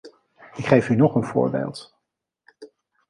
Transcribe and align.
Ik 0.53 0.65
geef 0.65 0.89
u 0.89 0.95
nog 0.95 1.15
een 1.15 1.23
voorbeeld. 1.23 1.95